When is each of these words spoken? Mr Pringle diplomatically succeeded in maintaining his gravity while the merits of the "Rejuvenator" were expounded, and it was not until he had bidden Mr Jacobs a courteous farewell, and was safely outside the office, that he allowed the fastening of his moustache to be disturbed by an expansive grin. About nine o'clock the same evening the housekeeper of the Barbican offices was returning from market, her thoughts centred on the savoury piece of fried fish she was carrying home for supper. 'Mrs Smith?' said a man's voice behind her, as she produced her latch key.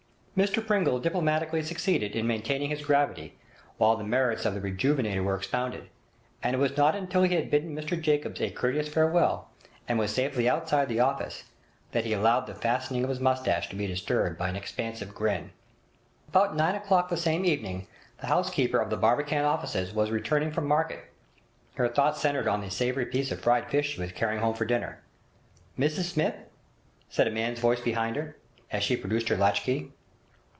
Mr 0.37 0.65
Pringle 0.65 0.99
diplomatically 0.99 1.61
succeeded 1.61 2.15
in 2.15 2.25
maintaining 2.25 2.69
his 2.69 2.83
gravity 2.85 3.37
while 3.77 3.97
the 3.97 4.03
merits 4.03 4.43
of 4.45 4.53
the 4.55 4.61
"Rejuvenator" 4.61 5.21
were 5.23 5.35
expounded, 5.35 5.87
and 6.41 6.55
it 6.55 6.57
was 6.57 6.75
not 6.77 6.95
until 6.95 7.21
he 7.23 7.35
had 7.35 7.51
bidden 7.51 7.75
Mr 7.75 8.01
Jacobs 8.01 8.39
a 8.41 8.49
courteous 8.49 8.87
farewell, 8.87 9.49
and 9.87 9.99
was 9.99 10.09
safely 10.11 10.47
outside 10.49 10.87
the 10.87 11.01
office, 11.01 11.43
that 11.91 12.05
he 12.05 12.13
allowed 12.13 12.47
the 12.47 12.55
fastening 12.55 13.03
of 13.03 13.09
his 13.09 13.19
moustache 13.19 13.67
to 13.69 13.75
be 13.75 13.85
disturbed 13.85 14.39
by 14.39 14.47
an 14.49 14.55
expansive 14.55 15.13
grin. 15.13 15.51
About 16.29 16.55
nine 16.55 16.75
o'clock 16.75 17.09
the 17.09 17.17
same 17.17 17.43
evening 17.45 17.85
the 18.21 18.27
housekeeper 18.27 18.79
of 18.79 18.89
the 18.89 18.97
Barbican 18.97 19.43
offices 19.43 19.93
was 19.93 20.09
returning 20.11 20.51
from 20.51 20.65
market, 20.65 21.11
her 21.75 21.89
thoughts 21.89 22.21
centred 22.21 22.47
on 22.47 22.61
the 22.61 22.71
savoury 22.71 23.05
piece 23.05 23.31
of 23.33 23.41
fried 23.41 23.69
fish 23.69 23.89
she 23.93 24.01
was 24.01 24.13
carrying 24.13 24.39
home 24.41 24.55
for 24.55 24.67
supper. 24.67 24.97
'Mrs 25.77 26.05
Smith?' 26.05 26.37
said 27.09 27.27
a 27.27 27.31
man's 27.31 27.59
voice 27.59 27.81
behind 27.81 28.15
her, 28.15 28.37
as 28.71 28.81
she 28.81 28.97
produced 28.97 29.27
her 29.27 29.37
latch 29.37 29.61
key. 29.63 29.89